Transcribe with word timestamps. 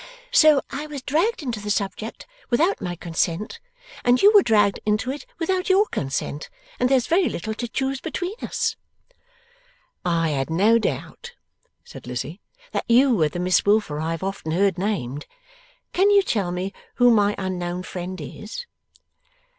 So 0.31 0.63
I 0.71 0.87
was 0.87 1.03
dragged 1.03 1.43
into 1.43 1.59
the 1.59 1.69
subject 1.69 2.25
without 2.49 2.81
my 2.81 2.95
consent, 2.95 3.59
and 4.03 4.19
you 4.19 4.31
were 4.33 4.41
dragged 4.41 4.79
into 4.83 5.11
it 5.11 5.27
without 5.37 5.69
your 5.69 5.85
consent, 5.85 6.49
and 6.79 6.89
there 6.89 6.97
is 6.97 7.05
very 7.05 7.29
little 7.29 7.53
to 7.53 7.67
choose 7.67 8.01
between 8.01 8.33
us.' 8.41 8.75
'I 10.03 10.29
had 10.29 10.49
no 10.49 10.79
doubt,' 10.79 11.35
said 11.83 12.07
Lizzie, 12.07 12.41
'that 12.71 12.85
you 12.89 13.15
were 13.15 13.29
the 13.29 13.37
Miss 13.37 13.63
Wilfer 13.63 13.99
I 13.99 14.09
have 14.09 14.23
often 14.23 14.53
heard 14.53 14.79
named. 14.79 15.27
Can 15.93 16.09
you 16.09 16.23
tell 16.23 16.51
me 16.51 16.73
who 16.95 17.11
my 17.11 17.35
unknown 17.37 17.83
friend 17.83 18.19
is? 18.19 18.65